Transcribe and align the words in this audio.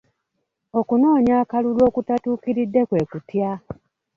Okunoonya 0.79 1.33
akalulu 1.43 1.81
okutatuukiridde 1.89 2.81
kwe 2.89 3.01
kutya? 3.11 3.51